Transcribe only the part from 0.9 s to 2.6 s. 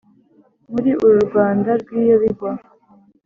uru rwanda rw’iyo bigwa